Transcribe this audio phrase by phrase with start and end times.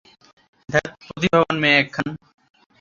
[0.69, 2.07] ধ্যাৎ, প্রতিভাবান মেয়ে একখান।